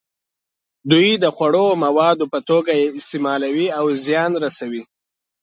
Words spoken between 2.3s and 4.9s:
په توګه یې استعمالوي او زیان رسوي.